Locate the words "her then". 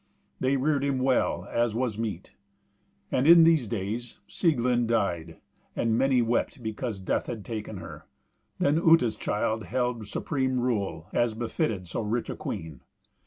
7.77-8.77